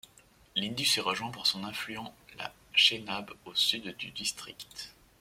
L'Indus 0.55 0.89
est 0.97 1.01
rejoint 1.01 1.29
par 1.29 1.45
son 1.45 1.63
affluent 1.63 2.11
la 2.39 2.51
Chenab 2.73 3.33
au 3.45 3.53
sud 3.53 3.95
du 3.97 4.09
district. 4.09 4.95